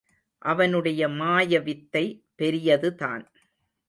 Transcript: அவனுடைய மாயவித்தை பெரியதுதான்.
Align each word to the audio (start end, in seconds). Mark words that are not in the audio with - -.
அவனுடைய 0.41 1.07
மாயவித்தை 1.07 2.03
பெரியதுதான். 2.35 3.23